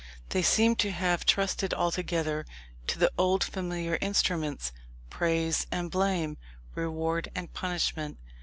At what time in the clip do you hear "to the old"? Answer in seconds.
2.87-3.43